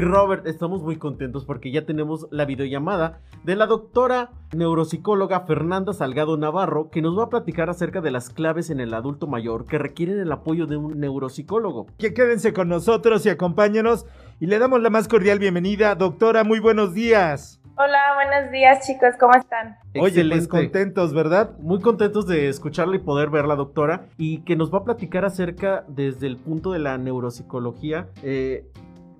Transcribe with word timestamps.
y 0.00 0.02
Robert. 0.02 0.46
Estamos 0.46 0.82
muy 0.82 0.96
contentos 0.96 1.44
porque 1.44 1.70
ya 1.70 1.84
tenemos 1.84 2.26
la 2.30 2.46
videollamada 2.46 3.20
de 3.44 3.54
la 3.54 3.66
doctora 3.66 4.30
neuropsicóloga 4.54 5.40
Fernanda 5.40 5.92
Salgado 5.92 6.38
Navarro 6.38 6.90
que 6.90 7.02
nos 7.02 7.18
va 7.18 7.24
a 7.24 7.28
platicar 7.28 7.68
acerca 7.68 8.00
de 8.00 8.10
las 8.10 8.30
claves 8.30 8.70
en 8.70 8.80
el 8.80 8.94
adulto 8.94 9.26
mayor 9.26 9.66
que 9.66 9.78
requieren 9.78 10.18
el 10.18 10.32
apoyo 10.32 10.66
de 10.66 10.78
un 10.78 10.98
neuropsicólogo. 11.00 11.86
Que 11.98 12.14
quédense 12.14 12.54
con 12.54 12.68
nosotros 12.68 13.26
y 13.26 13.28
acompáñenos 13.28 14.06
y 14.40 14.46
le 14.46 14.58
damos 14.58 14.80
la 14.80 14.88
más 14.88 15.06
cordial 15.06 15.38
bienvenida. 15.38 15.94
Doctora, 15.94 16.44
muy 16.44 16.60
buenos 16.60 16.94
días. 16.94 17.60
Hola, 17.76 18.14
buenos 18.14 18.50
días 18.50 18.86
chicos, 18.86 19.14
¿cómo 19.18 19.34
están? 19.34 19.76
Oye, 19.98 20.22
pues 20.28 20.48
contentos, 20.48 21.14
¿verdad? 21.14 21.58
Muy 21.60 21.80
contentos 21.80 22.26
de 22.26 22.48
escucharla 22.48 22.96
y 22.96 22.98
poder 22.98 23.30
verla, 23.30 23.54
doctora, 23.54 24.06
y 24.18 24.42
que 24.42 24.54
nos 24.54 24.72
va 24.72 24.78
a 24.78 24.84
platicar 24.84 25.24
acerca 25.24 25.84
desde 25.88 26.26
el 26.26 26.36
punto 26.36 26.72
de 26.72 26.78
la 26.78 26.98
neuropsicología, 26.98 28.08
eh, 28.22 28.66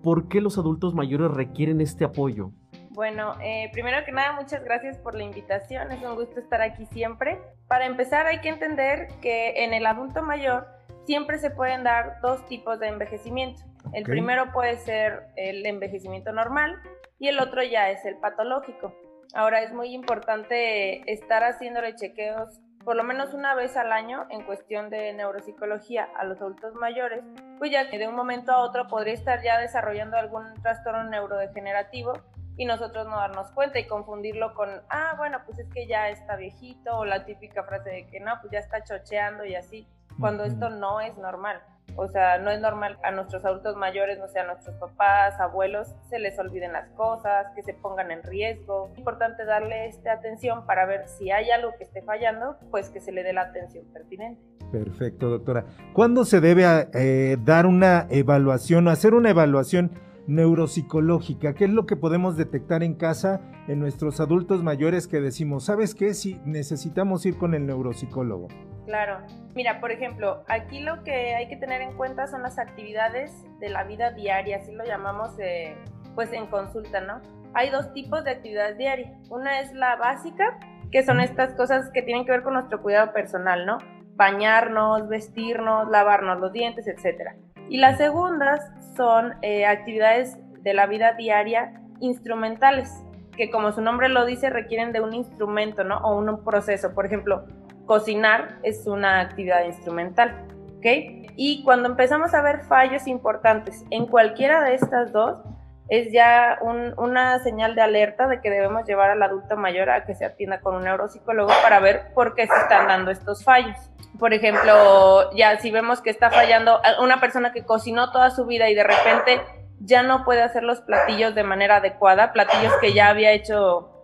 ¿por 0.03 0.29
qué 0.29 0.41
los 0.41 0.59
adultos 0.59 0.95
mayores 0.95 1.31
requieren 1.31 1.81
este 1.81 2.05
apoyo? 2.05 2.51
Bueno, 2.91 3.35
eh, 3.43 3.71
primero 3.73 4.05
que 4.05 4.13
nada, 4.13 4.33
muchas 4.33 4.65
gracias 4.65 4.99
por 4.99 5.15
la 5.15 5.23
invitación, 5.23 5.91
es 5.93 6.03
un 6.03 6.17
gusto 6.17 6.41
estar 6.41 6.61
aquí 6.61 6.87
siempre. 6.87 7.41
Para 7.69 7.87
empezar, 7.87 8.27
hay 8.27 8.41
que 8.41 8.49
entender 8.49 9.09
que 9.21 9.65
en 9.65 9.73
el 9.73 9.87
adulto 9.87 10.23
mayor 10.23 10.67
siempre 11.07 11.39
se 11.39 11.51
pueden 11.51 11.85
dar 11.85 12.21
dos 12.21 12.47
tipos 12.49 12.79
de 12.81 12.89
envejecimiento. 12.89 13.63
El 13.93 14.05
primero 14.05 14.53
puede 14.53 14.77
ser 14.77 15.29
el 15.37 15.65
envejecimiento 15.65 16.33
normal, 16.33 16.77
y 17.21 17.29
el 17.29 17.39
otro 17.39 17.63
ya 17.63 17.91
es 17.91 18.05
el 18.05 18.17
patológico. 18.17 18.95
Ahora 19.35 19.63
es 19.63 19.73
muy 19.73 19.95
importante 19.95 21.11
estar 21.13 21.45
haciéndole 21.45 21.95
chequeos 21.95 22.59
por 22.85 22.97
lo 22.97 23.05
menos 23.05 23.35
una 23.35 23.55
vez 23.55 23.77
al 23.77 23.93
año 23.93 24.27
en 24.31 24.45
cuestión 24.45 24.91
de 24.91 25.13
neuropsicología 25.13 26.09
a 26.17 26.25
los 26.25 26.41
adultos 26.41 26.75
mayores, 26.75 27.23
pues 27.59 27.71
ya 27.71 27.91
que 27.91 27.99
de 27.99 28.09
un 28.09 28.17
momento 28.17 28.53
a 28.53 28.59
otro 28.59 28.89
podría 28.89 29.15
estar 29.15 29.43
ya 29.43 29.59
desarrollando 29.59 30.17
algún 30.17 30.55
trastorno 30.63 31.05
neurodegenerativo 31.05 32.15
y 32.57 32.65
nosotros 32.65 33.07
no 33.07 33.17
darnos 33.17 33.51
cuenta 33.53 33.79
y 33.79 33.87
confundirlo 33.87 34.55
con, 34.55 34.69
ah, 34.89 35.15
bueno, 35.17 35.39
pues 35.47 35.59
es 35.59 35.69
que 35.71 35.87
ya 35.87 36.09
está 36.09 36.37
viejito 36.37 36.97
o 36.97 37.05
la 37.05 37.25
típica 37.25 37.65
frase 37.65 37.91
de 37.91 38.07
que 38.07 38.21
no, 38.21 38.39
pues 38.41 38.53
ya 38.53 38.59
está 38.59 38.83
chocheando 38.83 39.45
y 39.45 39.55
así, 39.55 39.89
cuando 40.19 40.45
esto 40.45 40.69
no 40.69 41.01
es 41.01 41.17
normal. 41.17 41.63
O 41.97 42.09
sea, 42.09 42.39
no 42.39 42.51
es 42.51 42.61
normal 42.61 42.99
a 43.03 43.11
nuestros 43.11 43.45
adultos 43.45 43.77
mayores, 43.77 44.19
no 44.19 44.29
sea 44.29 44.43
a 44.43 44.47
nuestros 44.47 44.77
papás, 44.77 45.39
abuelos, 45.41 45.95
se 46.09 46.19
les 46.19 46.39
olviden 46.39 46.73
las 46.73 46.89
cosas, 46.91 47.47
que 47.55 47.63
se 47.63 47.75
pongan 47.75 48.11
en 48.11 48.23
riesgo. 48.23 48.89
Es 48.93 48.99
importante 48.99 49.45
darle 49.45 49.87
esta 49.89 50.13
atención 50.13 50.67
para 50.67 50.87
ver 50.87 51.09
si 51.09 51.31
hay 51.31 51.51
algo 51.51 51.73
que 51.79 51.85
esté 51.85 52.03
fallando, 52.03 52.57
pues 52.71 52.91
que 52.91 53.01
se 53.01 53.13
le 53.13 53.23
dé 53.23 53.33
la 53.33 53.43
atención 53.43 53.85
pertinente. 53.93 54.41
Perfecto, 54.73 55.29
doctora. 55.29 55.65
¿Cuándo 55.93 56.25
se 56.25 56.41
debe 56.41 56.65
eh, 56.95 57.37
dar 57.45 57.67
una 57.67 58.07
evaluación 58.11 58.87
o 58.87 58.91
hacer 58.91 59.15
una 59.15 59.31
evaluación 59.31 59.91
neuropsicológica? 60.27 61.55
¿Qué 61.55 61.65
es 61.65 61.71
lo 61.71 61.87
que 61.87 61.97
podemos 61.97 62.37
detectar 62.37 62.83
en 62.83 62.95
casa 62.95 63.41
en 63.71 63.79
nuestros 63.79 64.19
adultos 64.21 64.65
mayores 64.65 65.07
que 65.07 65.21
decimos, 65.21 65.65
¿sabes 65.65 65.95
qué? 65.95 66.13
Si 66.15 66.41
necesitamos 66.45 67.25
ir 67.25 67.39
con 67.39 67.55
el 67.55 67.67
neuropsicólogo. 67.67 68.49
Claro. 68.91 69.19
Mira, 69.55 69.79
por 69.79 69.93
ejemplo, 69.93 70.43
aquí 70.49 70.81
lo 70.81 71.05
que 71.05 71.37
hay 71.37 71.47
que 71.47 71.57
tener 71.57 71.81
en 71.81 71.97
cuenta 71.97 72.27
son 72.27 72.43
las 72.43 72.59
actividades 72.59 73.31
de 73.61 73.69
la 73.69 73.85
vida 73.85 74.11
diaria, 74.11 74.57
así 74.57 74.73
lo 74.73 74.85
llamamos 74.85 75.31
eh, 75.39 75.77
pues 76.17 76.33
en 76.33 76.49
consulta, 76.49 77.01
¿no? 77.01 77.21
Hay 77.55 77.71
dos 77.71 77.93
tipos 77.93 78.25
de 78.25 78.33
actividades 78.33 78.77
diarias. 78.79 79.13
Una 79.31 79.61
es 79.61 79.73
la 79.75 79.95
básica, 79.95 80.59
que 80.91 81.05
son 81.05 81.21
estas 81.21 81.55
cosas 81.55 81.89
que 81.91 82.03
tienen 82.03 82.25
que 82.25 82.33
ver 82.33 82.43
con 82.43 82.55
nuestro 82.55 82.83
cuidado 82.83 83.13
personal, 83.13 83.65
¿no? 83.65 83.79
Bañarnos, 84.17 85.09
vestirnos, 85.09 85.89
lavarnos 85.89 86.41
los 86.41 86.53
dientes, 86.53 86.89
etc. 86.89 87.37
Y 87.69 87.77
las 87.79 87.97
segundas 87.97 88.61
son 88.97 89.35
eh, 89.43 89.67
actividades 89.67 90.37
de 90.65 90.75
la 90.75 90.87
vida 90.87 91.13
diaria 91.13 91.81
instrumentales, 92.01 93.05
que 93.37 93.53
como 93.53 93.71
su 93.71 93.83
nombre 93.83 94.09
lo 94.09 94.27
dice, 94.27 94.51
requieren 94.51 94.91
de 94.91 95.01
un 95.01 95.15
instrumento, 95.15 95.85
¿no? 95.85 95.99
O 95.99 96.19
un 96.19 96.43
proceso. 96.43 96.93
Por 96.93 97.07
ejemplo, 97.07 97.47
cocinar 97.91 98.61
es 98.63 98.87
una 98.87 99.19
actividad 99.19 99.65
instrumental, 99.65 100.47
¿ok? 100.77 100.87
Y 101.35 101.65
cuando 101.65 101.89
empezamos 101.89 102.33
a 102.35 102.41
ver 102.41 102.61
fallos 102.61 103.09
importantes 103.09 103.85
en 103.91 104.07
cualquiera 104.07 104.63
de 104.63 104.75
estas 104.75 105.11
dos, 105.11 105.41
es 105.89 106.13
ya 106.13 106.61
una 106.63 107.41
señal 107.41 107.75
de 107.75 107.83
alerta 107.83 108.29
de 108.29 108.41
que 108.41 108.49
debemos 108.49 108.87
llevar 108.87 109.11
al 109.11 109.21
adulto 109.21 109.57
mayor 109.57 109.91
a 109.91 110.05
que 110.05 110.15
se 110.15 110.25
atienda 110.25 110.61
con 110.61 110.77
un 110.77 110.85
neuropsicólogo 110.85 111.51
para 111.65 111.81
ver 111.81 112.13
por 112.15 112.37
qué 112.37 112.47
se 112.47 112.55
están 112.55 112.87
dando 112.87 113.11
estos 113.11 113.43
fallos. 113.43 113.77
Por 114.21 114.35
ejemplo, 114.35 115.35
ya 115.35 115.59
si 115.59 115.73
vemos 115.73 116.01
que 116.01 116.11
está 116.11 116.31
fallando 116.31 116.81
una 117.03 117.19
persona 117.19 117.51
que 117.53 117.65
cocinó 117.65 118.13
toda 118.13 118.31
su 118.31 118.47
vida 118.47 118.71
y 118.71 118.77
de 118.77 118.85
repente 118.85 119.41
ya 119.81 120.05
no 120.05 120.25
puede 120.25 120.43
hacer 120.43 120.63
los 120.63 120.81
platillos 120.81 121.35
de 121.35 121.43
manera 121.43 121.79
adecuada, 121.79 122.33
platillos 122.33 122.73
que 122.81 122.93
ya 122.93 123.09
había 123.09 123.33
hecho 123.33 124.00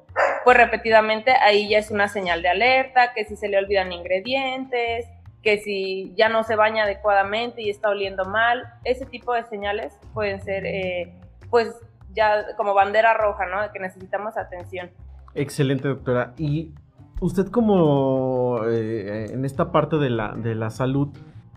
pues 0.46 0.58
repetidamente 0.58 1.32
ahí 1.32 1.68
ya 1.68 1.78
es 1.78 1.90
una 1.90 2.06
señal 2.06 2.40
de 2.40 2.48
alerta, 2.48 3.12
que 3.16 3.24
si 3.24 3.34
se 3.34 3.48
le 3.48 3.58
olvidan 3.58 3.90
ingredientes, 3.90 5.04
que 5.42 5.58
si 5.58 6.14
ya 6.16 6.28
no 6.28 6.44
se 6.44 6.54
baña 6.54 6.84
adecuadamente 6.84 7.62
y 7.62 7.68
está 7.68 7.88
oliendo 7.88 8.24
mal, 8.26 8.62
ese 8.84 9.06
tipo 9.06 9.34
de 9.34 9.42
señales 9.42 9.98
pueden 10.14 10.40
ser 10.40 10.64
eh, 10.64 11.12
pues 11.50 11.74
ya 12.14 12.54
como 12.56 12.74
bandera 12.74 13.12
roja, 13.14 13.46
¿no? 13.46 13.60
De 13.60 13.70
que 13.72 13.80
necesitamos 13.80 14.36
atención. 14.36 14.92
Excelente, 15.34 15.88
doctora. 15.88 16.32
Y 16.38 16.70
usted 17.20 17.48
como 17.48 18.60
eh, 18.68 19.26
en 19.32 19.44
esta 19.44 19.72
parte 19.72 19.96
de 19.96 20.10
la, 20.10 20.36
de 20.36 20.54
la 20.54 20.70
salud, 20.70 21.08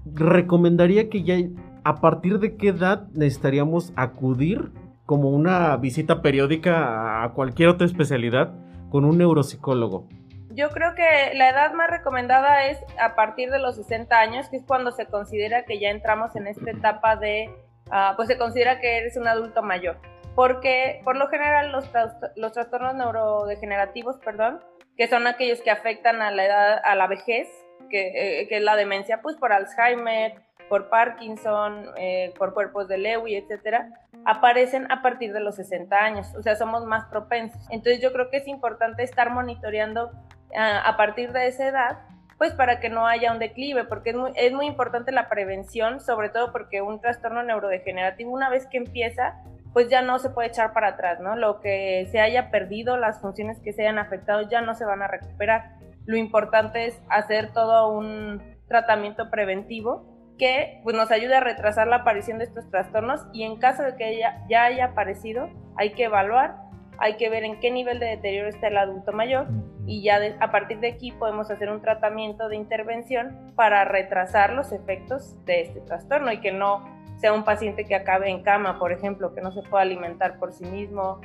¿recomendaría 0.04 1.10
que 1.10 1.22
ya 1.22 1.36
a 1.84 2.02
partir 2.02 2.40
de 2.40 2.58
qué 2.58 2.70
edad 2.70 3.08
necesitaríamos 3.14 3.94
acudir 3.96 4.72
como 5.06 5.30
una 5.30 5.78
visita 5.78 6.24
periódica 6.24 7.24
a 7.24 7.34
cualquier 7.34 7.70
otra 7.70 7.86
especialidad 7.86 8.56
con 8.90 9.06
un 9.06 9.18
neuropsicólogo? 9.18 10.08
Yo 10.52 10.70
creo 10.70 10.96
que 10.96 11.34
la 11.36 11.50
edad 11.50 11.74
más 11.74 11.90
recomendada 11.90 12.66
es 12.66 12.80
a 13.00 13.16
partir 13.16 13.52
de 13.52 13.60
los 13.60 13.76
60 13.76 14.20
años, 14.20 14.50
que 14.50 14.58
es 14.58 14.64
cuando 14.66 14.92
se 14.92 15.06
considera 15.06 15.64
que 15.64 15.80
ya 15.80 15.90
entramos 15.90 16.36
en 16.36 16.48
esta 16.48 16.72
etapa 16.72 17.16
de, 17.16 17.50
ah, 17.92 18.14
pues 18.16 18.28
se 18.28 18.38
considera 18.38 18.80
que 18.80 18.98
eres 18.98 19.16
un 19.16 19.28
adulto 19.28 19.62
mayor. 19.62 19.98
Porque 20.36 21.02
por 21.04 21.18
lo 21.18 21.28
general 21.28 21.72
los, 21.72 21.90
los 22.36 22.52
trastornos 22.52 22.96
neurodegenerativos, 22.96 24.18
perdón, 24.18 24.60
que 24.98 25.08
son 25.08 25.28
aquellos 25.28 25.62
que 25.62 25.72
afectan 25.72 26.22
a 26.22 26.32
la 26.32 26.46
edad, 26.46 26.82
a 26.84 26.96
la 26.96 27.08
vejez, 27.08 27.48
que, 27.90 28.42
eh, 28.42 28.48
que 28.48 28.58
es 28.58 28.64
la 28.64 28.76
demencia, 28.76 29.22
pues 29.22 29.38
por 29.38 29.54
Alzheimer, 29.54 30.42
por 30.70 30.90
Parkinson, 30.90 31.86
eh, 31.98 32.34
por 32.38 32.54
cuerpos 32.54 32.88
de 32.88 33.00
Lewy, 33.00 33.36
etcétera, 33.36 33.90
aparecen 34.24 34.90
a 34.92 35.02
partir 35.02 35.34
de 35.34 35.40
los 35.42 35.56
60 35.56 35.96
años, 35.98 36.34
o 36.36 36.44
sea, 36.44 36.56
somos 36.56 36.86
más 36.86 37.06
propensos. 37.06 37.62
Entonces 37.70 38.02
yo 38.02 38.14
creo 38.14 38.30
que 38.30 38.38
es 38.38 38.48
importante 38.48 39.04
estar 39.04 39.32
monitoreando 39.32 40.12
ah, 40.56 40.82
a 40.86 40.96
partir 40.96 41.34
de 41.34 41.48
esa 41.48 41.68
edad, 41.68 42.00
pues 42.38 42.54
para 42.54 42.80
que 42.80 42.90
no 42.90 43.06
haya 43.06 43.34
un 43.34 43.40
declive, 43.40 43.84
porque 43.84 44.12
es 44.12 44.16
muy, 44.16 44.32
es 44.36 44.54
muy 44.54 44.68
importante 44.68 45.12
la 45.12 45.28
prevención, 45.28 46.00
sobre 46.00 46.30
todo 46.30 46.54
porque 46.54 46.82
un 46.82 47.02
trastorno 47.02 47.44
neurodegenerativo 47.44 48.32
una 48.32 48.50
vez 48.50 48.66
que 48.68 48.78
empieza, 48.78 49.42
pues 49.74 49.90
ya 49.90 50.02
no 50.02 50.20
se 50.20 50.30
puede 50.30 50.48
echar 50.48 50.72
para 50.72 50.90
atrás, 50.90 51.20
¿no? 51.20 51.36
Lo 51.36 51.60
que 51.60 52.08
se 52.12 52.22
haya 52.22 52.50
perdido, 52.50 52.96
las 52.96 53.20
funciones 53.20 53.60
que 53.60 53.74
se 53.74 53.82
hayan 53.82 54.00
afectado 54.00 54.48
ya 54.50 54.62
no 54.62 54.74
se 54.74 54.86
van 54.86 55.02
a 55.02 55.08
recuperar. 55.08 55.72
Lo 56.06 56.16
importante 56.16 56.86
es 56.86 57.02
hacer 57.10 57.52
todo 57.52 57.92
un 57.92 58.42
tratamiento 58.68 59.30
preventivo 59.30 60.19
que 60.40 60.80
pues, 60.84 60.96
nos 60.96 61.12
ayude 61.12 61.36
a 61.36 61.42
retrasar 61.42 61.88
la 61.88 61.98
aparición 61.98 62.40
de 62.40 62.46
estos 62.46 62.68
trastornos 62.70 63.22
y 63.34 63.44
en 63.44 63.58
caso 63.58 63.84
de 63.84 63.96
que 63.96 64.20
ya 64.50 64.64
haya 64.64 64.86
aparecido, 64.86 65.50
hay 65.76 65.92
que 65.92 66.06
evaluar, 66.06 66.56
hay 66.98 67.18
que 67.18 67.30
ver 67.30 67.44
en 67.44 67.60
qué 67.60 67.70
nivel 67.70 68.00
de 68.00 68.08
deterioro 68.08 68.50
está 68.50 68.70
el 68.70 68.78
adulto 68.78 69.12
mayor 69.12 69.48
y 69.86 70.02
ya 70.02 70.20
a 70.40 70.52
partir 70.52 70.80
de 70.80 70.90
aquí 70.90 71.12
podemos 71.12 71.52
hacer 71.52 71.70
un 71.70 71.82
tratamiento 71.82 72.50
de 72.50 72.56
intervención 72.56 73.54
para 73.56 73.86
retrasar 73.86 74.54
los 74.54 74.72
efectos 74.72 75.36
de 75.46 75.62
este 75.62 75.82
trastorno 75.82 76.32
y 76.32 76.40
que 76.40 76.52
no 76.52 76.84
sea 77.18 77.34
un 77.34 77.44
paciente 77.44 77.86
que 77.86 77.96
acabe 77.96 78.30
en 78.30 78.44
cama, 78.44 78.80
por 78.80 78.92
ejemplo, 78.92 79.34
que 79.34 79.42
no 79.42 79.52
se 79.52 79.62
pueda 79.64 79.84
alimentar 79.84 80.40
por 80.40 80.54
sí 80.54 80.66
mismo, 80.66 81.20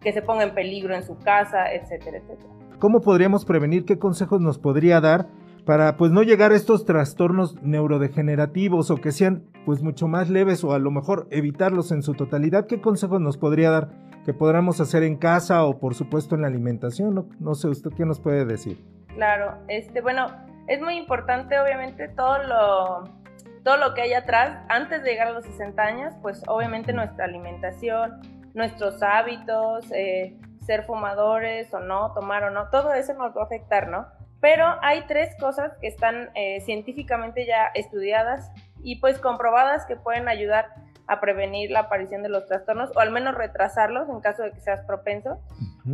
que 0.00 0.12
se 0.12 0.20
ponga 0.20 0.42
en 0.42 0.54
peligro 0.54 0.94
en 0.94 1.04
su 1.04 1.16
casa, 1.18 1.72
etcétera, 1.72 2.18
etcétera. 2.18 2.50
¿Cómo 2.80 3.00
podríamos 3.00 3.44
prevenir? 3.44 3.84
¿Qué 3.84 3.98
consejos 3.98 4.40
nos 4.40 4.58
podría 4.58 5.00
dar 5.00 5.26
para 5.68 5.98
pues 5.98 6.10
no 6.10 6.22
llegar 6.22 6.52
a 6.52 6.56
estos 6.56 6.86
trastornos 6.86 7.62
neurodegenerativos 7.62 8.90
o 8.90 8.96
que 8.96 9.12
sean 9.12 9.44
pues 9.66 9.82
mucho 9.82 10.08
más 10.08 10.30
leves 10.30 10.64
o 10.64 10.72
a 10.72 10.78
lo 10.78 10.90
mejor 10.90 11.28
evitarlos 11.30 11.92
en 11.92 12.02
su 12.02 12.14
totalidad, 12.14 12.66
¿qué 12.66 12.80
consejos 12.80 13.20
nos 13.20 13.36
podría 13.36 13.70
dar 13.70 13.90
que 14.24 14.32
podamos 14.32 14.80
hacer 14.80 15.02
en 15.02 15.18
casa 15.18 15.64
o 15.64 15.78
por 15.78 15.94
supuesto 15.94 16.34
en 16.34 16.40
la 16.40 16.48
alimentación? 16.48 17.28
No, 17.38 17.54
sé 17.54 17.68
usted 17.68 17.90
qué 17.94 18.06
nos 18.06 18.18
puede 18.18 18.46
decir. 18.46 18.82
Claro, 19.08 19.58
este 19.68 20.00
bueno, 20.00 20.28
es 20.68 20.80
muy 20.80 20.96
importante 20.96 21.60
obviamente 21.60 22.08
todo 22.08 22.38
lo 22.44 23.04
todo 23.62 23.76
lo 23.76 23.92
que 23.92 24.00
hay 24.00 24.14
atrás 24.14 24.64
antes 24.70 25.02
de 25.02 25.10
llegar 25.10 25.28
a 25.28 25.32
los 25.32 25.44
60 25.44 25.82
años, 25.82 26.14
pues 26.22 26.42
obviamente 26.46 26.94
nuestra 26.94 27.26
alimentación, 27.26 28.22
nuestros 28.54 29.02
hábitos, 29.02 29.84
eh, 29.92 30.34
ser 30.64 30.84
fumadores 30.84 31.74
o 31.74 31.80
no, 31.80 32.14
tomar 32.14 32.44
o 32.44 32.50
no, 32.50 32.70
todo 32.70 32.94
eso 32.94 33.12
nos 33.12 33.36
va 33.36 33.42
a 33.42 33.44
afectar, 33.44 33.88
¿no? 33.88 34.06
Pero 34.40 34.76
hay 34.82 35.02
tres 35.08 35.34
cosas 35.40 35.72
que 35.80 35.88
están 35.88 36.30
eh, 36.34 36.60
científicamente 36.60 37.44
ya 37.46 37.66
estudiadas 37.74 38.50
y 38.82 38.96
pues 38.96 39.18
comprobadas 39.18 39.84
que 39.86 39.96
pueden 39.96 40.28
ayudar 40.28 40.66
a 41.08 41.20
prevenir 41.20 41.70
la 41.70 41.80
aparición 41.80 42.22
de 42.22 42.28
los 42.28 42.46
trastornos 42.46 42.90
o 42.94 43.00
al 43.00 43.10
menos 43.10 43.34
retrasarlos 43.34 44.08
en 44.08 44.20
caso 44.20 44.42
de 44.42 44.52
que 44.52 44.60
seas 44.60 44.84
propenso. 44.84 45.40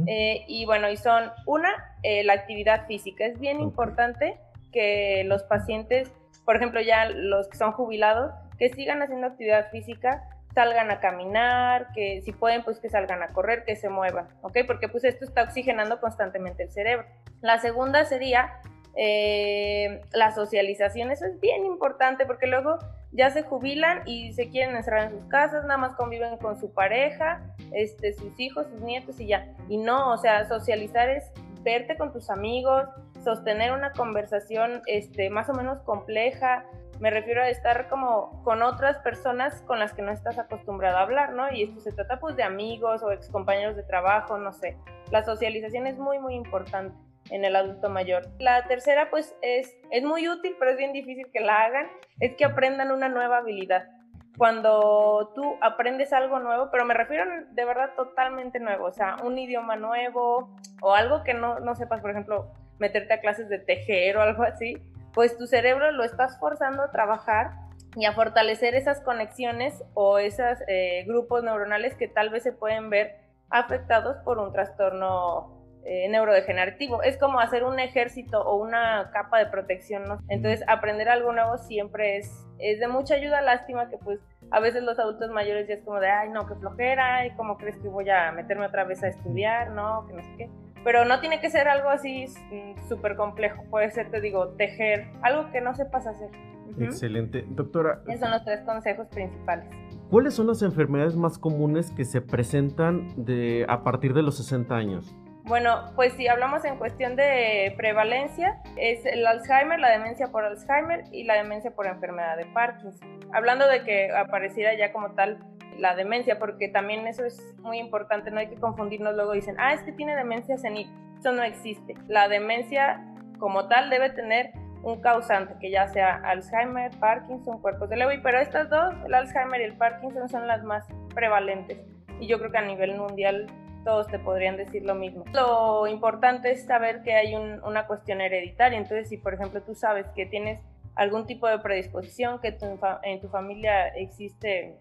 Eh, 0.08 0.44
y 0.48 0.66
bueno, 0.66 0.90
y 0.90 0.96
son 0.96 1.30
una, 1.46 1.70
eh, 2.02 2.24
la 2.24 2.32
actividad 2.32 2.86
física. 2.86 3.24
Es 3.24 3.38
bien 3.38 3.60
importante 3.60 4.36
que 4.72 5.22
los 5.24 5.44
pacientes, 5.44 6.12
por 6.44 6.56
ejemplo, 6.56 6.80
ya 6.80 7.08
los 7.08 7.46
que 7.46 7.56
son 7.56 7.70
jubilados, 7.70 8.32
que 8.58 8.70
sigan 8.70 9.02
haciendo 9.02 9.28
actividad 9.28 9.70
física, 9.70 10.28
salgan 10.54 10.90
a 10.90 11.00
caminar, 11.00 11.88
que 11.94 12.22
si 12.22 12.32
pueden, 12.32 12.62
pues 12.62 12.78
que 12.78 12.88
salgan 12.88 13.22
a 13.22 13.28
correr, 13.28 13.64
que 13.64 13.76
se 13.76 13.88
muevan, 13.88 14.28
¿ok? 14.42 14.58
Porque 14.66 14.88
pues 14.88 15.04
esto 15.04 15.24
está 15.24 15.42
oxigenando 15.42 16.00
constantemente 16.00 16.62
el 16.62 16.70
cerebro. 16.70 17.06
La 17.40 17.58
segunda 17.58 18.04
sería 18.04 18.60
eh, 18.96 20.00
la 20.12 20.32
socialización, 20.32 21.10
eso 21.10 21.26
es 21.26 21.40
bien 21.40 21.64
importante 21.64 22.26
porque 22.26 22.46
luego 22.46 22.78
ya 23.10 23.30
se 23.30 23.42
jubilan 23.42 24.02
y 24.06 24.32
se 24.32 24.48
quieren 24.48 24.76
encerrar 24.76 25.12
en 25.12 25.18
sus 25.18 25.28
casas, 25.28 25.64
nada 25.64 25.78
más 25.78 25.94
conviven 25.94 26.36
con 26.36 26.58
su 26.60 26.72
pareja, 26.72 27.42
este, 27.72 28.12
sus 28.12 28.38
hijos, 28.38 28.66
sus 28.68 28.80
nietos 28.80 29.18
y 29.20 29.26
ya. 29.26 29.52
Y 29.68 29.78
no, 29.78 30.12
o 30.12 30.18
sea, 30.18 30.46
socializar 30.46 31.08
es 31.08 31.24
verte 31.62 31.96
con 31.96 32.12
tus 32.12 32.30
amigos, 32.30 32.86
sostener 33.24 33.72
una 33.72 33.92
conversación 33.92 34.82
este, 34.86 35.30
más 35.30 35.48
o 35.48 35.54
menos 35.54 35.80
compleja. 35.82 36.64
Me 37.00 37.10
refiero 37.10 37.42
a 37.42 37.48
estar 37.48 37.88
como 37.88 38.42
con 38.44 38.62
otras 38.62 38.98
personas 38.98 39.62
con 39.62 39.78
las 39.78 39.92
que 39.92 40.02
no 40.02 40.12
estás 40.12 40.38
acostumbrado 40.38 40.98
a 40.98 41.02
hablar, 41.02 41.32
¿no? 41.32 41.52
Y 41.52 41.64
esto 41.64 41.80
se 41.80 41.92
trata 41.92 42.20
pues 42.20 42.36
de 42.36 42.42
amigos 42.42 43.02
o 43.02 43.10
ex 43.12 43.28
compañeros 43.28 43.76
de 43.76 43.82
trabajo, 43.82 44.38
no 44.38 44.52
sé. 44.52 44.76
La 45.10 45.24
socialización 45.24 45.86
es 45.86 45.98
muy, 45.98 46.18
muy 46.18 46.34
importante 46.34 46.96
en 47.30 47.44
el 47.44 47.56
adulto 47.56 47.88
mayor. 47.88 48.28
La 48.38 48.66
tercera, 48.66 49.10
pues, 49.10 49.34
es, 49.42 49.76
es 49.90 50.04
muy 50.04 50.28
útil, 50.28 50.56
pero 50.58 50.72
es 50.72 50.76
bien 50.76 50.92
difícil 50.92 51.26
que 51.32 51.40
la 51.40 51.62
hagan, 51.62 51.88
es 52.20 52.34
que 52.36 52.44
aprendan 52.44 52.90
una 52.90 53.08
nueva 53.08 53.38
habilidad. 53.38 53.88
Cuando 54.36 55.32
tú 55.34 55.56
aprendes 55.60 56.12
algo 56.12 56.40
nuevo, 56.40 56.68
pero 56.70 56.84
me 56.84 56.94
refiero 56.94 57.24
de 57.50 57.64
verdad 57.64 57.90
totalmente 57.96 58.58
nuevo, 58.58 58.86
o 58.86 58.92
sea, 58.92 59.16
un 59.22 59.38
idioma 59.38 59.76
nuevo 59.76 60.56
o 60.82 60.94
algo 60.94 61.22
que 61.22 61.34
no, 61.34 61.60
no 61.60 61.76
sepas, 61.76 62.00
por 62.00 62.10
ejemplo, 62.10 62.50
meterte 62.80 63.14
a 63.14 63.20
clases 63.20 63.48
de 63.48 63.60
tejer 63.60 64.16
o 64.16 64.22
algo 64.22 64.42
así, 64.42 64.76
pues 65.14 65.38
tu 65.38 65.46
cerebro 65.46 65.92
lo 65.92 66.04
estás 66.04 66.38
forzando 66.38 66.82
a 66.82 66.90
trabajar 66.90 67.52
y 67.96 68.06
a 68.06 68.12
fortalecer 68.12 68.74
esas 68.74 69.00
conexiones 69.00 69.82
o 69.94 70.18
esos 70.18 70.58
eh, 70.66 71.04
grupos 71.06 71.44
neuronales 71.44 71.94
que 71.94 72.08
tal 72.08 72.30
vez 72.30 72.42
se 72.42 72.52
pueden 72.52 72.90
ver 72.90 73.16
afectados 73.50 74.16
por 74.24 74.38
un 74.38 74.52
trastorno 74.52 75.54
eh, 75.84 76.08
neurodegenerativo. 76.08 77.02
Es 77.02 77.18
como 77.18 77.40
hacer 77.40 77.62
un 77.62 77.78
ejército 77.78 78.42
o 78.42 78.56
una 78.56 79.10
capa 79.12 79.38
de 79.38 79.46
protección, 79.46 80.04
¿no? 80.04 80.18
Entonces, 80.28 80.64
aprender 80.66 81.08
algo 81.08 81.32
nuevo 81.32 81.58
siempre 81.58 82.16
es, 82.16 82.32
es 82.58 82.80
de 82.80 82.88
mucha 82.88 83.14
ayuda. 83.14 83.42
Lástima 83.42 83.90
que, 83.90 83.98
pues, 83.98 84.18
a 84.50 84.60
veces 84.60 84.82
los 84.82 84.98
adultos 84.98 85.30
mayores 85.30 85.68
ya 85.68 85.74
es 85.74 85.84
como 85.84 86.00
de, 86.00 86.08
ay, 86.08 86.30
no, 86.30 86.46
qué 86.46 86.54
flojera, 86.54 87.26
y 87.26 87.36
cómo 87.36 87.58
crees 87.58 87.76
que 87.76 87.88
voy 87.88 88.08
a 88.08 88.32
meterme 88.32 88.66
otra 88.66 88.84
vez 88.84 89.02
a 89.04 89.08
estudiar, 89.08 89.70
¿no? 89.70 90.06
Que 90.06 90.14
no 90.14 90.22
sé 90.22 90.36
qué. 90.38 90.50
Pero 90.84 91.04
no 91.04 91.20
tiene 91.20 91.40
que 91.40 91.50
ser 91.50 91.66
algo 91.66 91.88
así 91.88 92.26
mm, 92.52 92.88
súper 92.88 93.16
complejo. 93.16 93.64
Puede 93.70 93.90
ser, 93.90 94.10
te 94.10 94.20
digo, 94.20 94.48
tejer, 94.50 95.08
algo 95.22 95.50
que 95.50 95.60
no 95.60 95.74
sepas 95.74 96.06
hacer. 96.06 96.30
Excelente. 96.78 97.44
Doctora. 97.48 98.02
Esos 98.06 98.20
son 98.20 98.30
los 98.30 98.44
tres 98.44 98.60
consejos 98.60 99.08
principales. 99.08 99.66
¿Cuáles 100.10 100.34
son 100.34 100.46
las 100.46 100.62
enfermedades 100.62 101.16
más 101.16 101.38
comunes 101.38 101.90
que 101.92 102.04
se 102.04 102.20
presentan 102.20 103.08
de, 103.16 103.64
a 103.68 103.82
partir 103.82 104.12
de 104.14 104.22
los 104.22 104.36
60 104.36 104.74
años? 104.74 105.14
Bueno, 105.44 105.92
pues 105.94 106.14
si 106.14 106.26
hablamos 106.26 106.64
en 106.64 106.76
cuestión 106.76 107.16
de 107.16 107.74
prevalencia, 107.76 108.62
es 108.76 109.04
el 109.04 109.26
Alzheimer, 109.26 109.78
la 109.78 109.90
demencia 109.90 110.28
por 110.28 110.42
Alzheimer 110.42 111.04
y 111.12 111.24
la 111.24 111.34
demencia 111.34 111.70
por 111.72 111.86
enfermedad 111.86 112.36
de 112.38 112.46
Parkinson. 112.46 113.06
Hablando 113.32 113.68
de 113.68 113.82
que 113.82 114.10
apareciera 114.10 114.74
ya 114.74 114.90
como 114.92 115.10
tal 115.10 115.38
la 115.78 115.94
demencia, 115.94 116.38
porque 116.38 116.68
también 116.68 117.06
eso 117.06 117.24
es 117.24 117.54
muy 117.58 117.78
importante, 117.78 118.30
no 118.30 118.40
hay 118.40 118.48
que 118.48 118.56
confundirnos, 118.56 119.14
luego 119.14 119.32
dicen, 119.32 119.56
ah, 119.58 119.74
es 119.74 119.82
que 119.82 119.92
tiene 119.92 120.16
demencia 120.16 120.56
senil, 120.58 120.90
eso 121.18 121.32
no 121.32 121.42
existe. 121.42 121.94
La 122.08 122.28
demencia 122.28 123.04
como 123.38 123.68
tal 123.68 123.90
debe 123.90 124.10
tener 124.10 124.52
un 124.82 125.00
causante, 125.00 125.54
que 125.60 125.70
ya 125.70 125.88
sea 125.88 126.16
Alzheimer, 126.24 126.90
Parkinson, 127.00 127.60
cuerpos 127.60 127.88
de 127.88 127.96
Lewy, 127.96 128.20
pero 128.22 128.38
estas 128.38 128.68
dos, 128.68 128.94
el 129.06 129.14
Alzheimer 129.14 129.60
y 129.60 129.64
el 129.64 129.76
Parkinson, 129.76 130.28
son 130.28 130.46
las 130.46 130.62
más 130.62 130.86
prevalentes. 131.14 131.78
Y 132.20 132.26
yo 132.26 132.38
creo 132.38 132.50
que 132.50 132.58
a 132.58 132.62
nivel 132.62 132.96
mundial 132.96 133.46
todos 133.84 134.06
te 134.08 134.18
podrían 134.18 134.56
decir 134.56 134.84
lo 134.84 134.94
mismo. 134.94 135.24
Lo 135.32 135.86
importante 135.86 136.50
es 136.50 136.66
saber 136.66 137.02
que 137.02 137.14
hay 137.14 137.34
una 137.34 137.86
cuestión 137.86 138.20
hereditaria, 138.20 138.78
entonces 138.78 139.08
si 139.08 139.18
por 139.18 139.34
ejemplo 139.34 139.62
tú 139.62 139.74
sabes 139.74 140.06
que 140.14 140.26
tienes 140.26 140.60
algún 140.94 141.26
tipo 141.26 141.48
de 141.48 141.58
predisposición, 141.58 142.40
que 142.40 142.56
en 143.02 143.20
tu 143.20 143.28
familia 143.28 143.88
existe 143.88 144.78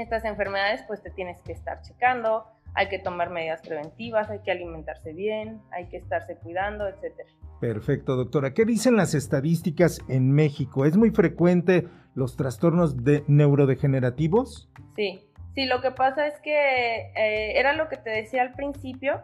estas 0.00 0.24
enfermedades, 0.24 0.82
pues 0.86 1.02
te 1.02 1.10
tienes 1.10 1.40
que 1.42 1.52
estar 1.52 1.80
checando, 1.82 2.46
hay 2.74 2.88
que 2.88 2.98
tomar 2.98 3.30
medidas 3.30 3.60
preventivas, 3.62 4.30
hay 4.30 4.40
que 4.40 4.50
alimentarse 4.50 5.12
bien, 5.12 5.60
hay 5.70 5.88
que 5.88 5.96
estarse 5.96 6.36
cuidando, 6.36 6.86
etc. 6.86 7.14
Perfecto, 7.60 8.16
doctora. 8.16 8.54
¿Qué 8.54 8.64
dicen 8.64 8.96
las 8.96 9.14
estadísticas 9.14 10.00
en 10.08 10.32
México? 10.32 10.84
¿Es 10.84 10.96
muy 10.96 11.10
frecuente 11.10 11.88
los 12.14 12.36
trastornos 12.36 13.04
de 13.04 13.24
neurodegenerativos? 13.26 14.70
Sí, 14.96 15.30
Sí, 15.54 15.66
lo 15.66 15.80
que 15.80 15.90
pasa 15.90 16.28
es 16.28 16.38
que 16.40 17.12
eh, 17.16 17.58
era 17.58 17.72
lo 17.72 17.88
que 17.88 17.96
te 17.96 18.10
decía 18.10 18.42
al 18.42 18.52
principio. 18.52 19.20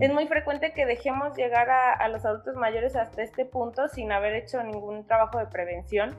Es 0.00 0.12
muy 0.12 0.26
frecuente 0.26 0.72
que 0.74 0.84
dejemos 0.84 1.34
llegar 1.34 1.70
a, 1.70 2.08
los 2.08 2.24
adultos 2.26 2.56
mayores 2.56 2.94
hasta 2.94 3.22
este 3.22 3.46
punto 3.46 3.88
sin 3.88 4.12
haber 4.12 4.34
hecho 4.34 4.62
ningún 4.62 5.06
trabajo 5.06 5.38
de 5.38 5.46
prevención, 5.46 6.14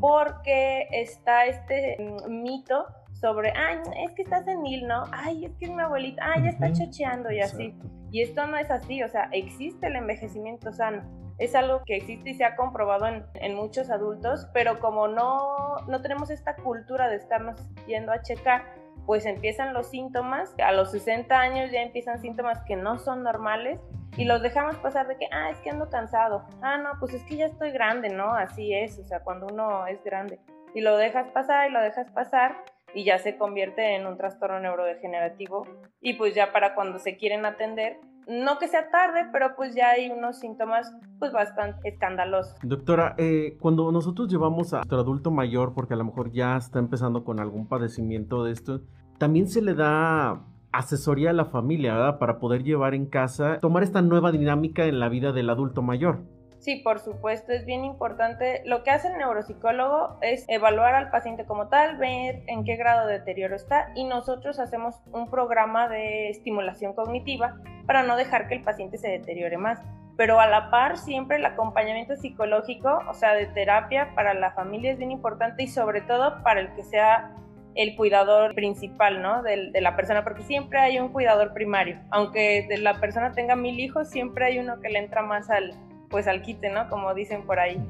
porque 0.00 0.88
está 0.90 1.46
este 1.46 1.96
mm, 1.98 2.42
mito 2.42 2.86
sobre, 3.20 3.52
ay, 3.54 3.78
es 4.04 4.12
que 4.12 4.22
estás 4.22 4.44
senil, 4.44 4.86
¿no? 4.86 5.04
Ay, 5.12 5.44
es 5.44 5.52
que 5.56 5.66
es 5.66 5.70
mi 5.70 5.82
abuelita, 5.82 6.22
ay, 6.24 6.44
ya 6.44 6.50
está 6.50 6.72
chocheando 6.72 7.30
y 7.30 7.40
así. 7.40 7.74
Y 8.10 8.22
esto 8.22 8.46
no 8.46 8.56
es 8.56 8.70
así, 8.70 9.02
o 9.02 9.08
sea, 9.08 9.28
existe 9.32 9.86
el 9.86 9.96
envejecimiento 9.96 10.72
sano. 10.72 11.02
Es 11.38 11.54
algo 11.54 11.82
que 11.84 11.96
existe 11.96 12.30
y 12.30 12.34
se 12.34 12.44
ha 12.44 12.56
comprobado 12.56 13.06
en, 13.06 13.24
en 13.34 13.54
muchos 13.54 13.90
adultos, 13.90 14.48
pero 14.52 14.80
como 14.80 15.06
no, 15.08 15.76
no 15.86 16.02
tenemos 16.02 16.30
esta 16.30 16.56
cultura 16.56 17.08
de 17.08 17.16
estarnos 17.16 17.60
yendo 17.86 18.12
a 18.12 18.22
checar, 18.22 18.64
pues 19.06 19.26
empiezan 19.26 19.74
los 19.74 19.88
síntomas, 19.88 20.54
a 20.62 20.72
los 20.72 20.90
60 20.90 21.38
años 21.38 21.70
ya 21.70 21.82
empiezan 21.82 22.20
síntomas 22.20 22.62
que 22.64 22.76
no 22.76 22.98
son 22.98 23.22
normales 23.22 23.80
y 24.16 24.24
los 24.24 24.42
dejamos 24.42 24.76
pasar 24.76 25.08
de 25.08 25.16
que, 25.16 25.26
ah, 25.32 25.50
es 25.50 25.58
que 25.60 25.70
ando 25.70 25.88
cansado, 25.88 26.44
ah, 26.62 26.78
no, 26.78 26.90
pues 26.98 27.14
es 27.14 27.22
que 27.24 27.36
ya 27.36 27.46
estoy 27.46 27.70
grande, 27.70 28.08
¿no? 28.10 28.34
Así 28.34 28.74
es, 28.74 28.98
o 28.98 29.04
sea, 29.04 29.20
cuando 29.20 29.46
uno 29.46 29.86
es 29.86 30.02
grande. 30.04 30.40
Y 30.74 30.80
lo 30.80 30.96
dejas 30.96 31.28
pasar 31.28 31.68
y 31.68 31.72
lo 31.72 31.80
dejas 31.80 32.10
pasar 32.10 32.56
y 32.94 33.04
ya 33.04 33.18
se 33.18 33.36
convierte 33.36 33.96
en 33.96 34.06
un 34.06 34.16
trastorno 34.16 34.60
neurodegenerativo 34.60 35.66
y 36.00 36.14
pues 36.14 36.34
ya 36.34 36.52
para 36.52 36.74
cuando 36.74 36.98
se 36.98 37.16
quieren 37.16 37.44
atender, 37.46 37.98
no 38.26 38.58
que 38.58 38.68
sea 38.68 38.90
tarde, 38.90 39.26
pero 39.32 39.56
pues 39.56 39.74
ya 39.74 39.90
hay 39.90 40.10
unos 40.10 40.38
síntomas 40.38 40.92
pues 41.18 41.32
bastante 41.32 41.88
escandalosos. 41.88 42.56
Doctora, 42.62 43.14
eh, 43.18 43.56
cuando 43.60 43.90
nosotros 43.90 44.28
llevamos 44.28 44.72
a 44.72 44.78
nuestro 44.78 45.00
adulto 45.00 45.30
mayor, 45.30 45.74
porque 45.74 45.94
a 45.94 45.96
lo 45.96 46.04
mejor 46.04 46.30
ya 46.30 46.56
está 46.56 46.78
empezando 46.78 47.24
con 47.24 47.40
algún 47.40 47.66
padecimiento 47.66 48.44
de 48.44 48.52
esto, 48.52 48.80
también 49.18 49.48
se 49.48 49.62
le 49.62 49.74
da 49.74 50.46
asesoría 50.72 51.30
a 51.30 51.32
la 51.32 51.46
familia, 51.46 51.94
¿verdad? 51.94 52.18
Para 52.18 52.38
poder 52.38 52.62
llevar 52.62 52.94
en 52.94 53.06
casa, 53.06 53.58
tomar 53.60 53.82
esta 53.82 54.02
nueva 54.02 54.30
dinámica 54.30 54.84
en 54.86 55.00
la 55.00 55.08
vida 55.08 55.32
del 55.32 55.50
adulto 55.50 55.82
mayor. 55.82 56.20
Sí, 56.60 56.76
por 56.76 57.00
supuesto, 57.00 57.52
es 57.52 57.64
bien 57.64 57.86
importante. 57.86 58.60
Lo 58.66 58.82
que 58.82 58.90
hace 58.90 59.08
el 59.08 59.16
neuropsicólogo 59.16 60.18
es 60.20 60.44
evaluar 60.46 60.94
al 60.94 61.10
paciente 61.10 61.46
como 61.46 61.68
tal, 61.68 61.96
ver 61.96 62.42
en 62.48 62.64
qué 62.64 62.76
grado 62.76 63.06
de 63.06 63.14
deterioro 63.14 63.56
está 63.56 63.90
y 63.94 64.04
nosotros 64.04 64.60
hacemos 64.60 65.00
un 65.10 65.30
programa 65.30 65.88
de 65.88 66.28
estimulación 66.28 66.92
cognitiva 66.92 67.56
para 67.86 68.02
no 68.02 68.14
dejar 68.14 68.46
que 68.46 68.56
el 68.56 68.62
paciente 68.62 68.98
se 68.98 69.08
deteriore 69.08 69.56
más. 69.56 69.80
Pero 70.18 70.38
a 70.38 70.46
la 70.46 70.70
par, 70.70 70.98
siempre 70.98 71.38
el 71.38 71.46
acompañamiento 71.46 72.14
psicológico, 72.16 73.00
o 73.08 73.14
sea, 73.14 73.32
de 73.32 73.46
terapia 73.46 74.14
para 74.14 74.34
la 74.34 74.52
familia 74.52 74.92
es 74.92 74.98
bien 74.98 75.12
importante 75.12 75.62
y 75.62 75.66
sobre 75.66 76.02
todo 76.02 76.42
para 76.42 76.60
el 76.60 76.74
que 76.74 76.82
sea 76.82 77.34
el 77.74 77.96
cuidador 77.96 78.54
principal, 78.54 79.22
¿no? 79.22 79.42
De, 79.42 79.70
la 79.80 79.96
persona, 79.96 80.24
porque 80.24 80.42
siempre 80.42 80.78
hay 80.78 80.98
un 80.98 81.08
cuidador 81.08 81.54
primario. 81.54 82.00
Aunque 82.10 82.66
de 82.68 82.76
la 82.76 83.00
persona 83.00 83.32
tenga 83.32 83.56
mil 83.56 83.80
hijos, 83.80 84.10
siempre 84.10 84.44
hay 84.44 84.58
uno 84.58 84.78
que 84.82 84.90
le 84.90 84.98
entra 84.98 85.22
más 85.22 85.48
al, 85.48 85.74
pues 86.10 86.26
al 86.28 86.42
quite, 86.42 86.68
¿no? 86.68 86.88
Como 86.88 87.14
dicen 87.14 87.46
por 87.46 87.58
ahí. 87.58 87.82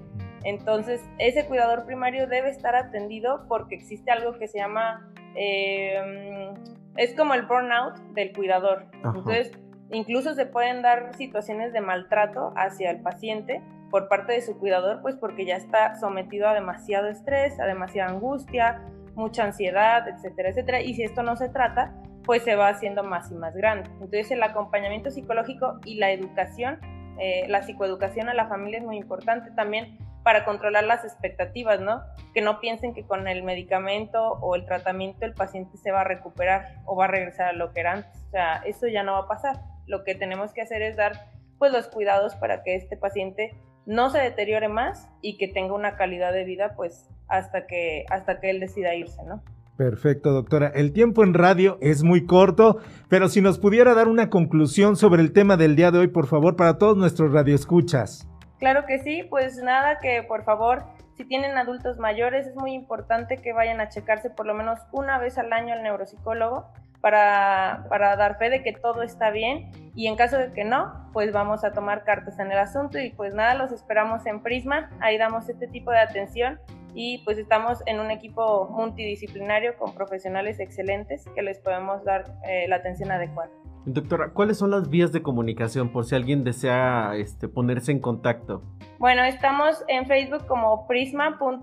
Entonces, 0.44 1.02
ese 1.18 1.46
cuidador 1.46 1.84
primario 1.84 2.26
debe 2.26 2.50
estar 2.50 2.74
atendido 2.74 3.46
porque 3.48 3.74
existe 3.74 4.10
algo 4.10 4.38
que 4.38 4.48
se 4.48 4.58
llama, 4.58 5.10
eh, 5.34 6.52
es 6.96 7.14
como 7.14 7.34
el 7.34 7.42
burnout 7.42 7.98
del 8.14 8.32
cuidador. 8.32 8.86
Entonces, 8.92 9.52
incluso 9.90 10.34
se 10.34 10.46
pueden 10.46 10.82
dar 10.82 11.14
situaciones 11.14 11.72
de 11.72 11.80
maltrato 11.80 12.52
hacia 12.56 12.90
el 12.90 13.00
paciente 13.00 13.62
por 13.90 14.08
parte 14.08 14.32
de 14.32 14.40
su 14.40 14.58
cuidador, 14.58 15.02
pues 15.02 15.16
porque 15.16 15.44
ya 15.44 15.56
está 15.56 15.96
sometido 15.96 16.48
a 16.48 16.54
demasiado 16.54 17.08
estrés, 17.08 17.58
a 17.60 17.66
demasiada 17.66 18.10
angustia, 18.10 18.82
mucha 19.14 19.44
ansiedad, 19.44 20.08
etcétera, 20.08 20.50
etcétera. 20.50 20.80
Y 20.80 20.94
si 20.94 21.02
esto 21.02 21.22
no 21.22 21.36
se 21.36 21.48
trata, 21.48 21.92
pues 22.24 22.44
se 22.44 22.54
va 22.54 22.68
haciendo 22.68 23.02
más 23.02 23.30
y 23.30 23.34
más 23.34 23.54
grande. 23.54 23.90
Entonces, 23.94 24.30
el 24.30 24.42
acompañamiento 24.42 25.10
psicológico 25.10 25.80
y 25.84 25.96
la 25.96 26.12
educación 26.12 26.78
eh, 27.18 27.46
la 27.48 27.62
psicoeducación 27.62 28.28
a 28.28 28.34
la 28.34 28.48
familia 28.48 28.78
es 28.78 28.84
muy 28.84 28.96
importante. 28.96 29.50
También 29.50 29.98
para 30.22 30.44
controlar 30.44 30.84
las 30.84 31.04
expectativas, 31.04 31.80
¿no? 31.80 32.02
Que 32.34 32.42
no 32.42 32.60
piensen 32.60 32.94
que 32.94 33.04
con 33.04 33.26
el 33.26 33.42
medicamento 33.42 34.32
o 34.40 34.54
el 34.54 34.66
tratamiento 34.66 35.24
el 35.24 35.34
paciente 35.34 35.76
se 35.78 35.92
va 35.92 36.02
a 36.02 36.04
recuperar 36.04 36.82
o 36.84 36.96
va 36.96 37.06
a 37.06 37.08
regresar 37.08 37.48
a 37.48 37.52
lo 37.52 37.72
que 37.72 37.80
era 37.80 37.92
antes. 37.92 38.22
O 38.28 38.30
sea, 38.30 38.56
eso 38.66 38.86
ya 38.86 39.02
no 39.02 39.12
va 39.12 39.20
a 39.20 39.28
pasar. 39.28 39.60
Lo 39.86 40.04
que 40.04 40.14
tenemos 40.14 40.52
que 40.52 40.62
hacer 40.62 40.82
es 40.82 40.96
dar 40.96 41.12
pues 41.58 41.72
los 41.72 41.88
cuidados 41.88 42.34
para 42.36 42.62
que 42.62 42.74
este 42.74 42.96
paciente 42.96 43.54
no 43.86 44.10
se 44.10 44.18
deteriore 44.18 44.68
más 44.68 45.08
y 45.20 45.36
que 45.36 45.48
tenga 45.48 45.74
una 45.74 45.96
calidad 45.96 46.32
de 46.32 46.44
vida 46.44 46.74
pues 46.76 47.08
hasta 47.28 47.66
que 47.66 48.04
hasta 48.10 48.40
que 48.40 48.50
él 48.50 48.60
decida 48.60 48.94
irse, 48.94 49.22
¿no? 49.24 49.42
Perfecto, 49.80 50.32
doctora. 50.32 50.70
El 50.74 50.92
tiempo 50.92 51.24
en 51.24 51.32
radio 51.32 51.78
es 51.80 52.02
muy 52.02 52.26
corto, 52.26 52.80
pero 53.08 53.30
si 53.30 53.40
nos 53.40 53.58
pudiera 53.58 53.94
dar 53.94 54.08
una 54.08 54.28
conclusión 54.28 54.94
sobre 54.94 55.22
el 55.22 55.32
tema 55.32 55.56
del 55.56 55.74
día 55.74 55.90
de 55.90 56.00
hoy, 56.00 56.08
por 56.08 56.26
favor, 56.26 56.54
para 56.54 56.76
todos 56.76 56.98
nuestros 56.98 57.32
radioescuchas. 57.32 58.28
Claro 58.58 58.84
que 58.86 58.98
sí, 58.98 59.22
pues 59.30 59.56
nada, 59.62 59.98
que 59.98 60.22
por 60.22 60.44
favor, 60.44 60.82
si 61.16 61.24
tienen 61.24 61.56
adultos 61.56 61.96
mayores, 61.96 62.46
es 62.46 62.56
muy 62.56 62.74
importante 62.74 63.38
que 63.38 63.54
vayan 63.54 63.80
a 63.80 63.88
checarse 63.88 64.28
por 64.28 64.44
lo 64.44 64.52
menos 64.52 64.78
una 64.92 65.18
vez 65.18 65.38
al 65.38 65.50
año 65.50 65.72
al 65.72 65.82
neuropsicólogo 65.82 66.66
para, 67.00 67.86
para 67.88 68.16
dar 68.16 68.36
fe 68.36 68.50
de 68.50 68.62
que 68.62 68.74
todo 68.74 69.00
está 69.00 69.30
bien 69.30 69.72
y 69.94 70.08
en 70.08 70.16
caso 70.16 70.36
de 70.36 70.52
que 70.52 70.64
no, 70.64 71.08
pues 71.14 71.32
vamos 71.32 71.64
a 71.64 71.72
tomar 71.72 72.04
cartas 72.04 72.38
en 72.38 72.52
el 72.52 72.58
asunto 72.58 72.98
y 72.98 73.12
pues 73.12 73.32
nada, 73.32 73.54
los 73.54 73.72
esperamos 73.72 74.26
en 74.26 74.42
Prisma, 74.42 74.90
ahí 75.00 75.16
damos 75.16 75.48
este 75.48 75.68
tipo 75.68 75.90
de 75.90 76.00
atención 76.00 76.60
y 76.94 77.22
pues 77.24 77.38
estamos 77.38 77.78
en 77.86 78.00
un 78.00 78.10
equipo 78.10 78.68
multidisciplinario 78.70 79.76
con 79.78 79.94
profesionales 79.94 80.60
excelentes 80.60 81.24
que 81.34 81.42
les 81.42 81.58
podemos 81.60 82.04
dar 82.04 82.34
eh, 82.48 82.66
la 82.68 82.76
atención 82.76 83.10
adecuada. 83.10 83.50
Doctora, 83.86 84.32
¿cuáles 84.34 84.58
son 84.58 84.70
las 84.70 84.90
vías 84.90 85.10
de 85.10 85.22
comunicación 85.22 85.90
por 85.90 86.04
si 86.04 86.14
alguien 86.14 86.44
desea 86.44 87.14
este, 87.16 87.48
ponerse 87.48 87.92
en 87.92 88.00
contacto? 88.00 88.62
Bueno, 88.98 89.24
estamos 89.24 89.82
en 89.88 90.06
Facebook 90.06 90.46
como 90.46 90.86
prisma.caa, 90.86 91.54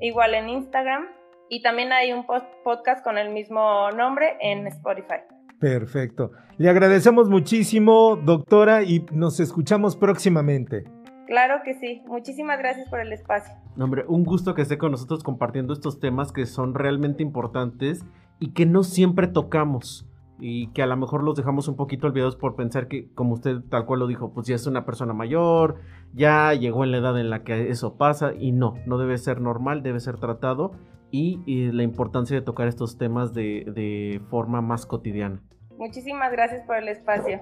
igual 0.00 0.34
en 0.34 0.50
Instagram, 0.50 1.06
y 1.48 1.62
también 1.62 1.92
hay 1.92 2.12
un 2.12 2.26
podcast 2.64 3.02
con 3.02 3.16
el 3.16 3.30
mismo 3.32 3.90
nombre 3.92 4.36
en 4.40 4.66
Spotify. 4.66 5.20
Perfecto. 5.58 6.32
Le 6.58 6.68
agradecemos 6.68 7.30
muchísimo, 7.30 8.16
doctora, 8.16 8.82
y 8.82 9.06
nos 9.12 9.40
escuchamos 9.40 9.96
próximamente. 9.96 10.84
Claro 11.26 11.62
que 11.64 11.74
sí. 11.74 12.02
Muchísimas 12.06 12.58
gracias 12.58 12.88
por 12.88 13.00
el 13.00 13.12
espacio. 13.12 13.54
Hombre, 13.78 14.04
un 14.06 14.24
gusto 14.24 14.54
que 14.54 14.62
esté 14.62 14.78
con 14.78 14.92
nosotros 14.92 15.22
compartiendo 15.22 15.72
estos 15.72 16.00
temas 16.00 16.32
que 16.32 16.46
son 16.46 16.74
realmente 16.74 17.22
importantes 17.22 18.04
y 18.38 18.52
que 18.52 18.66
no 18.66 18.82
siempre 18.82 19.26
tocamos 19.26 20.08
y 20.38 20.68
que 20.68 20.82
a 20.82 20.86
lo 20.86 20.96
mejor 20.96 21.22
los 21.22 21.36
dejamos 21.36 21.66
un 21.68 21.76
poquito 21.76 22.06
olvidados 22.06 22.36
por 22.36 22.56
pensar 22.56 22.88
que, 22.88 23.10
como 23.14 23.34
usted 23.34 23.60
tal 23.70 23.86
cual 23.86 24.00
lo 24.00 24.06
dijo, 24.06 24.32
pues 24.32 24.46
ya 24.46 24.54
es 24.54 24.66
una 24.66 24.84
persona 24.84 25.14
mayor, 25.14 25.76
ya 26.12 26.52
llegó 26.52 26.84
en 26.84 26.92
la 26.92 26.98
edad 26.98 27.18
en 27.18 27.30
la 27.30 27.42
que 27.42 27.70
eso 27.70 27.96
pasa 27.96 28.34
y 28.34 28.52
no, 28.52 28.74
no 28.86 28.98
debe 28.98 29.16
ser 29.18 29.40
normal, 29.40 29.82
debe 29.82 30.00
ser 30.00 30.18
tratado 30.18 30.72
y, 31.10 31.70
la 31.72 31.82
importancia 31.82 32.36
de 32.36 32.42
tocar 32.42 32.68
estos 32.68 32.98
temas 32.98 33.32
de, 33.32 33.64
de 33.74 34.20
forma 34.28 34.60
más 34.60 34.84
cotidiana. 34.84 35.40
Muchísimas 35.78 36.30
gracias 36.32 36.66
por 36.66 36.76
el 36.76 36.88
espacio. 36.88 37.40